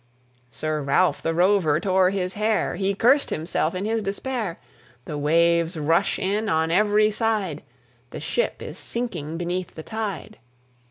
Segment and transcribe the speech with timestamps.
[0.49, 4.57] Sir Ralph the Rover tore his hair, He curst himself in his despair:
[5.05, 7.61] The waves rush in on every side,
[8.09, 10.39] The ship is sinking beneath the tide.